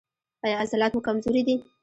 ایا 0.45 0.55
عضلات 0.63 0.91
مو 0.93 1.01
کمزوري 1.07 1.41
دي؟ 1.47 1.55